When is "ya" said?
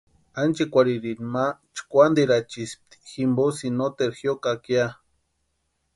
4.77-4.87